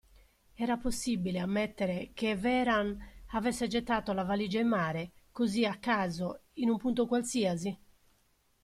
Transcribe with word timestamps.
Era 0.55 0.77
possibile 0.77 1.37
ammettere 1.37 2.09
che 2.15 2.35
Vehrehan 2.35 2.97
avesse 3.33 3.67
gettato 3.67 4.13
la 4.13 4.23
valigia 4.23 4.59
in 4.59 4.67
mare, 4.67 5.11
così 5.31 5.63
a 5.63 5.77
caso, 5.77 6.45
in 6.53 6.69
un 6.71 6.77
punto 6.77 7.05
qualsiasi? 7.05 7.79